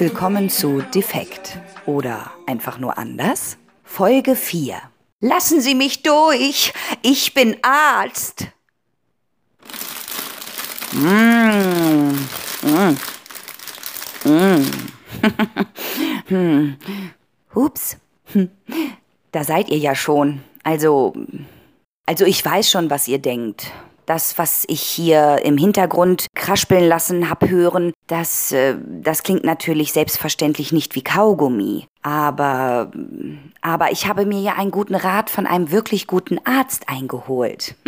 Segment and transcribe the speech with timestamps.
[0.00, 3.58] willkommen zu Defekt oder einfach nur anders.
[3.84, 4.76] Folge 4.
[5.20, 8.48] Lassen Sie mich durch, ich bin Arzt.
[10.92, 12.12] Mm.
[12.62, 12.96] Mm.
[14.24, 14.66] Mm.
[16.26, 16.76] hm.
[17.54, 17.96] Ups.
[18.32, 18.50] Hm.
[19.32, 20.42] Da seid ihr ja schon.
[20.62, 21.14] Also,
[22.04, 23.72] also ich weiß schon, was ihr denkt.
[24.04, 29.92] Das, was ich hier im Hintergrund kraspeln lassen hab hören, das, äh, das klingt natürlich
[29.92, 31.86] selbstverständlich nicht wie Kaugummi.
[32.02, 32.90] Aber,
[33.60, 37.74] aber ich habe mir ja einen guten Rat von einem wirklich guten Arzt eingeholt.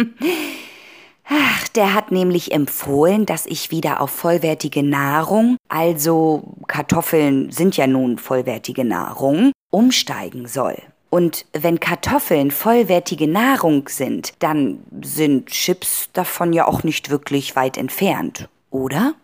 [1.31, 7.87] Ach, der hat nämlich empfohlen, dass ich wieder auf vollwertige Nahrung, also Kartoffeln sind ja
[7.87, 10.77] nun vollwertige Nahrung, umsteigen soll.
[11.11, 17.77] Und wenn Kartoffeln vollwertige Nahrung sind, dann sind Chips davon ja auch nicht wirklich weit
[17.77, 19.15] entfernt, oder?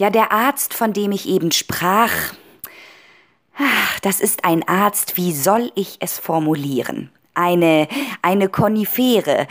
[0.00, 2.10] Ja, der Arzt, von dem ich eben sprach,
[3.58, 7.10] ach, das ist ein Arzt, wie soll ich es formulieren?
[7.34, 7.86] Eine,
[8.22, 9.46] eine Konifere.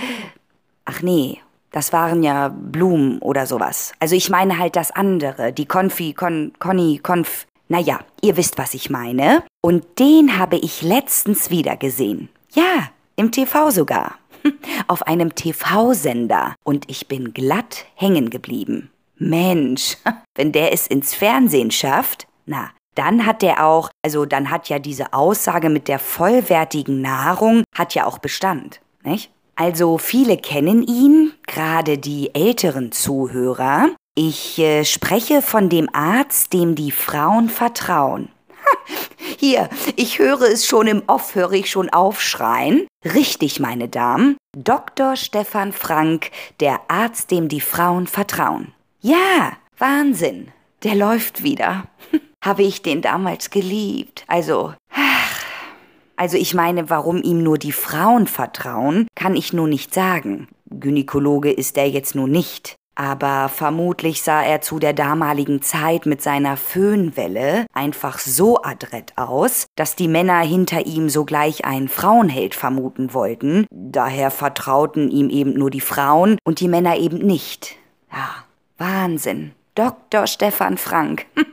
[0.85, 1.37] Ach nee,
[1.69, 3.93] das waren ja Blumen oder sowas.
[3.99, 7.45] Also ich meine halt das andere, die Konfi, Kon, Conny, Konf.
[7.67, 9.43] Naja, ihr wisst, was ich meine.
[9.61, 12.27] Und den habe ich letztens wieder gesehen.
[12.55, 14.15] Ja, im TV sogar.
[14.87, 16.55] Auf einem TV-Sender.
[16.63, 18.89] Und ich bin glatt hängen geblieben.
[19.19, 19.97] Mensch,
[20.35, 24.79] wenn der es ins Fernsehen schafft, na, dann hat der auch, also dann hat ja
[24.79, 29.31] diese Aussage mit der vollwertigen Nahrung, hat ja auch Bestand, nicht?
[29.55, 33.89] Also viele kennen ihn, gerade die älteren Zuhörer.
[34.15, 38.29] Ich äh, spreche von dem Arzt, dem die Frauen vertrauen.
[38.65, 38.93] Ha,
[39.37, 42.87] hier, ich höre es schon im Off, höre ich schon aufschreien.
[43.03, 44.37] Richtig, meine Damen.
[44.57, 45.15] Dr.
[45.15, 46.31] Stefan Frank,
[46.61, 48.73] der Arzt, dem die Frauen vertrauen.
[49.01, 50.49] Ja, Wahnsinn.
[50.83, 51.85] Der läuft wieder.
[52.43, 54.25] Habe ich den damals geliebt.
[54.27, 55.43] Also, ach,
[56.17, 60.49] also ich meine, warum ihm nur die Frauen vertrauen, kann ich nur nicht sagen.
[60.69, 62.75] Gynäkologe ist er jetzt nur nicht.
[62.95, 69.67] Aber vermutlich sah er zu der damaligen Zeit mit seiner Föhnwelle einfach so adrett aus,
[69.77, 73.65] dass die Männer hinter ihm sogleich einen Frauenheld vermuten wollten.
[73.71, 77.77] Daher vertrauten ihm eben nur die Frauen und die Männer eben nicht.
[78.11, 78.43] Ja,
[78.79, 79.51] Wahnsinn.
[79.75, 80.27] Dr.
[80.27, 81.25] Stefan Frank.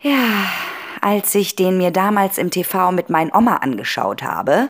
[0.00, 0.44] Ja,
[1.00, 4.68] als ich den mir damals im TV mit meinen Oma angeschaut habe.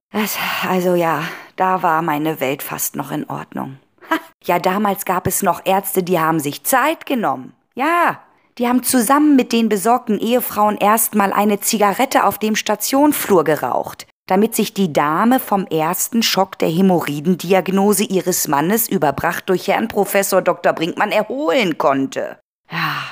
[0.66, 1.22] Also ja,
[1.56, 3.76] da war meine Welt fast noch in Ordnung.
[4.42, 7.52] Ja, damals gab es noch Ärzte, die haben sich Zeit genommen.
[7.74, 8.20] Ja,
[8.56, 14.54] die haben zusammen mit den besorgten Ehefrauen erstmal eine Zigarette auf dem Stationflur geraucht, damit
[14.54, 20.72] sich die Dame vom ersten Schock der Hämorrhoidendiagnose ihres Mannes überbracht durch Herrn Professor Dr.
[20.72, 22.38] Brinkmann erholen konnte.
[22.70, 23.02] Ja,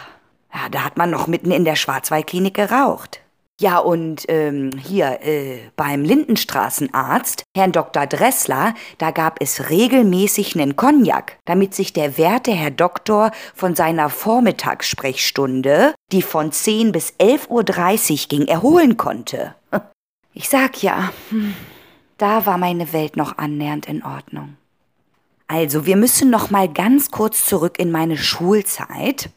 [0.54, 3.20] ja, da hat man noch mitten in der Schwarzwaldklinik geraucht.
[3.58, 8.06] Ja, und ähm, hier äh, beim Lindenstraßenarzt, Herrn Dr.
[8.06, 14.10] Dressler, da gab es regelmäßig nen Cognac, damit sich der werte Herr Doktor von seiner
[14.10, 19.54] Vormittagssprechstunde, die von 10 bis 11.30 Uhr ging, erholen konnte.
[20.38, 21.54] Ich sag ja, hm,
[22.18, 24.58] da war meine Welt noch annähernd in Ordnung.
[25.48, 29.30] Also, wir müssen noch mal ganz kurz zurück in meine Schulzeit.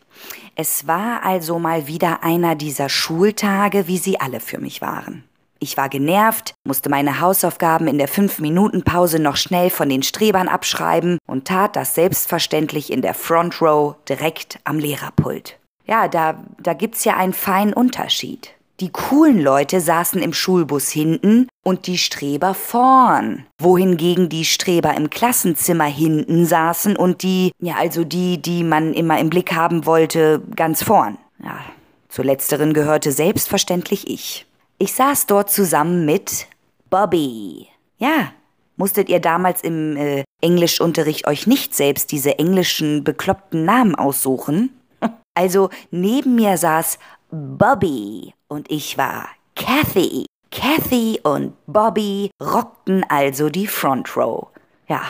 [0.55, 5.23] Es war also mal wieder einer dieser Schultage, wie sie alle für mich waren.
[5.59, 11.17] Ich war genervt, musste meine Hausaufgaben in der 5-Minuten-Pause noch schnell von den Strebern abschreiben
[11.25, 15.57] und tat das selbstverständlich in der Front Row direkt am Lehrerpult.
[15.85, 18.53] Ja, da, da gibt's ja einen feinen Unterschied.
[18.79, 23.45] Die coolen Leute saßen im Schulbus hinten und die Streber vorn.
[23.59, 29.19] Wohingegen die Streber im Klassenzimmer hinten saßen und die, ja, also die, die man immer
[29.19, 31.17] im Blick haben wollte, ganz vorn.
[31.43, 31.59] Ja,
[32.07, 34.45] zu letzteren gehörte selbstverständlich ich.
[34.77, 36.47] Ich saß dort zusammen mit
[36.89, 37.67] Bobby.
[37.97, 38.31] Ja,
[38.77, 44.71] musstet ihr damals im äh, Englischunterricht euch nicht selbst diese englischen bekloppten Namen aussuchen?
[45.35, 46.99] Also neben mir saß
[47.31, 50.25] Bobby und ich war Kathy.
[50.51, 54.47] Kathy und Bobby rockten also die Front Row.
[54.87, 55.01] Ja,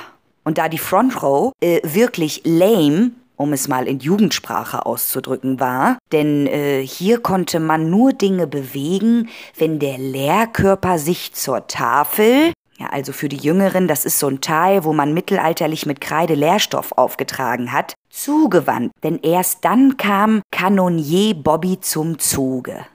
[0.44, 5.98] und da die Front Row äh, wirklich lame, um es mal in Jugendsprache auszudrücken war,
[6.12, 12.88] denn äh, hier konnte man nur Dinge bewegen, wenn der Lehrkörper sich zur Tafel, Ja,
[12.88, 16.94] also für die Jüngeren, das ist so ein Teil, wo man mittelalterlich mit Kreide Lehrstoff
[16.94, 17.94] aufgetragen hat,
[18.24, 18.92] zugewandt.
[19.04, 22.86] Denn erst dann kam Kanonier Bobby zum Zuge.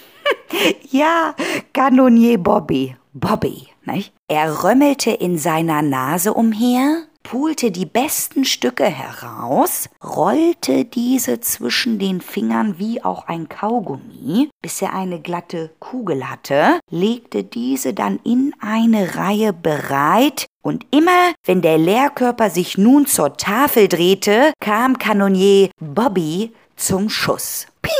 [0.90, 1.34] ja,
[1.72, 2.96] Kanonier Bobby.
[3.12, 4.12] Bobby, nicht?
[4.28, 12.20] Er römmelte in seiner Nase umher, pulte die besten Stücke heraus, rollte diese zwischen den
[12.20, 18.54] Fingern wie auch ein Kaugummi, bis er eine glatte Kugel hatte, legte diese dann in
[18.60, 25.70] eine Reihe bereit, und immer, wenn der Lehrkörper sich nun zur Tafel drehte, kam Kanonier
[25.78, 27.68] Bobby zum Schuss.
[27.82, 27.92] Piu,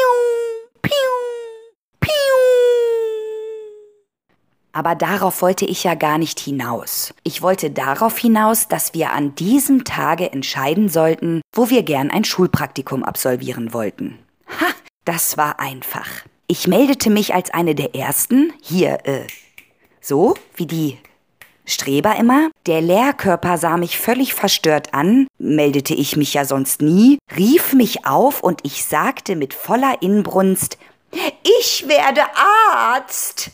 [0.83, 0.91] piu,
[2.01, 2.11] piu.
[4.73, 7.15] Aber darauf wollte ich ja gar nicht hinaus.
[7.23, 12.25] Ich wollte darauf hinaus, dass wir an diesem Tage entscheiden sollten, wo wir gern ein
[12.25, 14.19] Schulpraktikum absolvieren wollten.
[14.61, 14.67] Ha,
[15.05, 16.09] das war einfach.
[16.49, 19.29] Ich meldete mich als eine der ersten, hier, äh,
[20.01, 20.99] so wie die
[21.67, 22.51] Streber immer.
[22.67, 28.07] Der Lehrkörper sah mich völlig verstört an, meldete ich mich ja sonst nie, rief mich
[28.07, 30.79] auf und ich sagte mit voller Inbrunst,
[31.43, 32.23] ich werde
[32.73, 33.51] Arzt.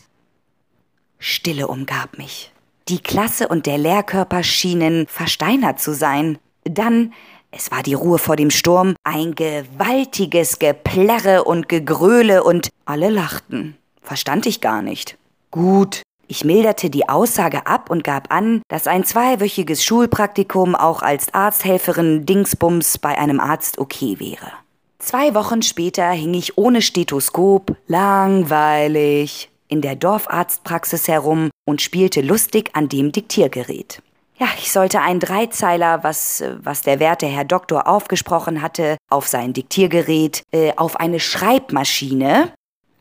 [1.17, 2.51] Stille umgab mich.
[2.89, 6.37] Die Klasse und der Lehrkörper schienen versteinert zu sein.
[6.65, 7.13] Dann,
[7.49, 13.77] es war die Ruhe vor dem Sturm, ein gewaltiges Geplärre und Gegröle und alle lachten.
[14.01, 15.17] Verstand ich gar nicht.
[15.49, 16.01] Gut,
[16.33, 22.25] ich milderte die Aussage ab und gab an, dass ein zweiwöchiges Schulpraktikum auch als Arzthelferin
[22.25, 24.51] Dingsbums bei einem Arzt okay wäre.
[24.97, 32.71] Zwei Wochen später hing ich ohne Stethoskop, langweilig, in der Dorfarztpraxis herum und spielte lustig
[32.73, 34.01] an dem Diktiergerät.
[34.39, 39.53] Ja, ich sollte einen Dreizeiler, was, was der werte Herr Doktor aufgesprochen hatte, auf sein
[39.53, 42.51] Diktiergerät, äh, auf eine Schreibmaschine.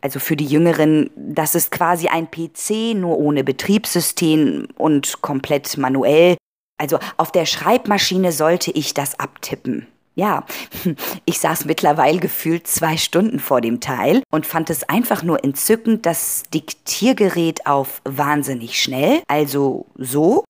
[0.02, 6.36] Also für die Jüngeren, das ist quasi ein PC, nur ohne Betriebssystem und komplett manuell.
[6.76, 9.86] Also auf der Schreibmaschine sollte ich das abtippen.
[10.14, 10.44] Ja,
[11.24, 16.04] ich saß mittlerweile gefühlt zwei Stunden vor dem Teil und fand es einfach nur entzückend,
[16.04, 20.44] das Diktiergerät auf wahnsinnig schnell, also so,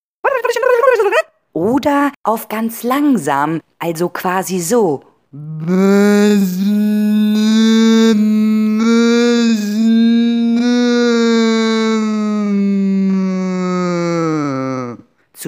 [1.52, 5.02] oder auf ganz langsam, also quasi so.
[5.32, 5.38] Zu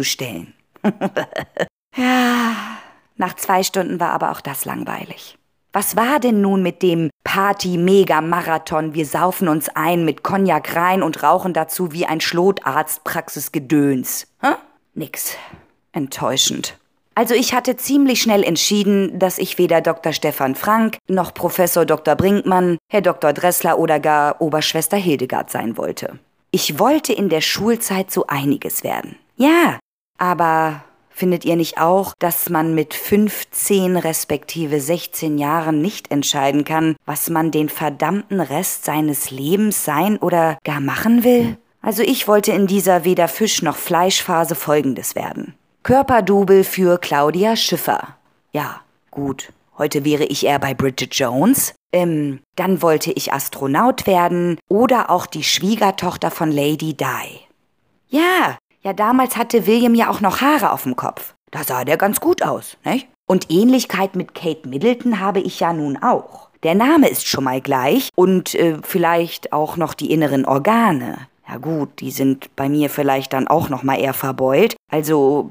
[0.02, 0.54] stellen.
[1.96, 2.56] ja.
[3.16, 5.36] Nach zwei Stunden war aber auch das langweilig.
[5.74, 8.94] Was war denn nun mit dem Party-Mega-Marathon?
[8.94, 14.28] Wir saufen uns ein mit Cognac rein und rauchen dazu wie ein Schlotarzt-Praxis-Gedöns.
[14.40, 14.54] Hä?
[14.94, 15.36] Nix.
[15.92, 16.78] Enttäuschend.
[17.14, 20.12] Also ich hatte ziemlich schnell entschieden, dass ich weder Dr.
[20.12, 22.16] Stefan Frank noch Professor Dr.
[22.16, 23.32] Brinkmann, Herr Dr.
[23.32, 26.18] Dressler oder gar Oberschwester Hildegard sein wollte.
[26.50, 29.16] Ich wollte in der Schulzeit so einiges werden.
[29.36, 29.78] Ja,
[30.18, 30.84] aber
[31.16, 37.30] Findet ihr nicht auch, dass man mit 15 respektive 16 Jahren nicht entscheiden kann, was
[37.30, 41.56] man den verdammten Rest seines Lebens sein oder gar machen will?
[41.80, 45.54] Also ich wollte in dieser weder Fisch noch Fleischphase folgendes werden.
[45.84, 48.16] Körperdouble für Claudia Schiffer.
[48.52, 49.52] Ja, gut.
[49.76, 51.74] Heute wäre ich eher bei Bridget Jones.
[51.92, 57.38] Ähm, dann wollte ich Astronaut werden oder auch die Schwiegertochter von Lady Di.
[58.08, 61.34] Ja, ja, damals hatte William ja auch noch Haare auf dem Kopf.
[61.50, 63.06] Da sah der ganz gut aus, nicht?
[63.26, 66.48] Und Ähnlichkeit mit Kate Middleton habe ich ja nun auch.
[66.62, 71.28] Der Name ist schon mal gleich und äh, vielleicht auch noch die inneren Organe.
[71.48, 74.76] Ja gut, die sind bei mir vielleicht dann auch noch mal eher verbeult.
[74.90, 75.48] Also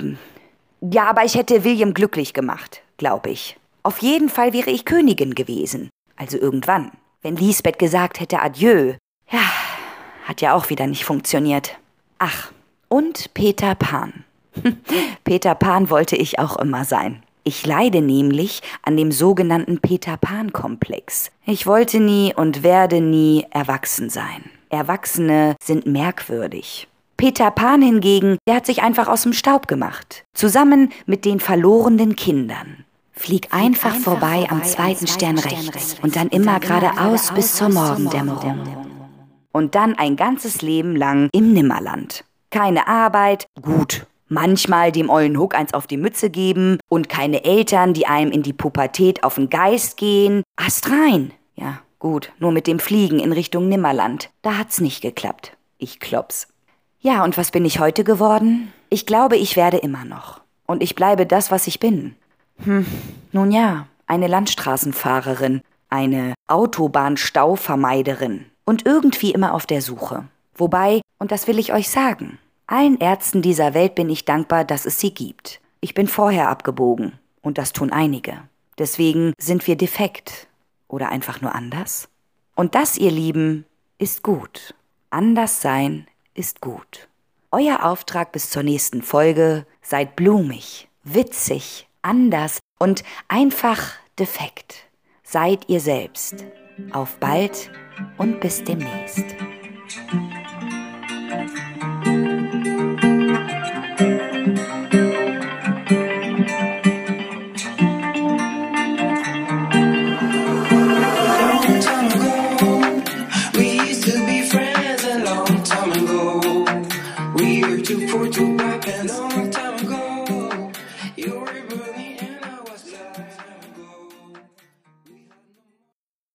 [0.82, 3.58] ja, aber ich hätte William glücklich gemacht, glaube ich.
[3.84, 5.90] Auf jeden Fall wäre ich Königin gewesen.
[6.16, 6.92] Also irgendwann.
[7.22, 8.94] Wenn Lisbeth gesagt hätte Adieu.
[9.32, 9.40] Ja,
[10.26, 11.78] hat ja auch wieder nicht funktioniert.
[12.20, 12.52] Ach,
[12.90, 14.26] und Peter Pan.
[15.24, 17.24] Peter Pan wollte ich auch immer sein.
[17.46, 21.32] Ich leide nämlich an dem sogenannten Peter Pan-Komplex.
[21.46, 24.50] Ich wollte nie und werde nie erwachsen sein.
[24.74, 26.88] Erwachsene sind merkwürdig.
[27.18, 30.26] Peter Pan hingegen, der hat sich einfach aus dem Staub gemacht.
[30.34, 32.84] Zusammen mit den verlorenen Kindern.
[33.14, 37.32] Flieg einfach, einfach vorbei, vorbei am zweiten Stern, Stern rechts, rechts und dann immer geradeaus
[37.34, 38.60] bis zur Morgendämmerung.
[39.52, 44.06] Und dann ein ganzes Leben lang im Nimmerland keine Arbeit, gut.
[44.30, 48.42] Manchmal dem ollen Huck eins auf die Mütze geben und keine Eltern, die einem in
[48.42, 50.44] die Pubertät auf den Geist gehen.
[50.56, 51.34] Ast rein.
[51.56, 54.30] Ja, gut, nur mit dem Fliegen in Richtung Nimmerland.
[54.44, 55.56] Da hat's nicht geklappt.
[55.78, 56.50] Ich klops.
[57.00, 58.74] Ja, und was bin ich heute geworden?
[58.90, 60.42] Ich glaube, ich werde immer noch.
[60.68, 62.16] Und ich bleibe das, was ich bin.
[62.64, 62.86] Hm,
[63.32, 70.26] nun ja, eine Landstraßenfahrerin, eine Autobahnstauvermeiderin und irgendwie immer auf der Suche.
[70.56, 74.86] Wobei, und das will ich euch sagen, Allen Ärzten dieser Welt bin ich dankbar, dass
[74.86, 75.62] es sie gibt.
[75.80, 77.14] Ich bin vorher abgebogen.
[77.42, 78.38] Und das tun einige.
[78.78, 80.48] Deswegen sind wir defekt
[80.94, 82.08] oder einfach nur anders?
[82.56, 83.66] Und das, ihr Lieben,
[83.98, 84.76] ist gut.
[85.10, 87.10] Anders sein ist gut.
[87.52, 94.88] Euer Auftrag bis zur nächsten Folge, seid blumig, witzig, anders und einfach defekt.
[95.24, 96.46] Seid ihr selbst.
[96.92, 97.72] Auf bald
[98.18, 99.26] und bis demnächst.
[99.96, 100.44] thank
[106.76, 106.83] you